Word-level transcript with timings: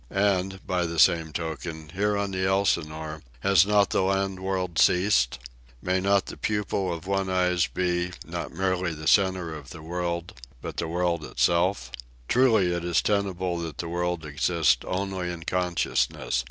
And 0.09 0.65
by 0.65 0.87
the 0.87 0.97
same 0.97 1.31
token, 1.31 1.89
here 1.89 2.17
on 2.17 2.31
the 2.31 2.43
Elsinore, 2.43 3.21
has 3.41 3.67
not 3.67 3.91
the 3.91 4.01
land 4.01 4.39
world 4.39 4.79
ceased? 4.79 5.37
May 5.79 5.99
not 5.99 6.25
the 6.25 6.37
pupil 6.37 6.91
of 6.91 7.05
one's 7.05 7.29
eye 7.65 7.69
be, 7.75 8.09
not 8.25 8.51
merely 8.51 8.95
the 8.95 9.05
centre 9.05 9.53
of 9.55 9.69
the 9.69 9.83
world, 9.83 10.33
but 10.59 10.77
the 10.77 10.87
world 10.87 11.23
itself? 11.23 11.91
Truly, 12.27 12.73
it 12.73 12.83
is 12.83 13.03
tenable 13.03 13.59
that 13.59 13.77
the 13.77 13.89
world 13.89 14.25
exists 14.25 14.83
only 14.87 15.29
in 15.31 15.43
consciousness. 15.43 16.39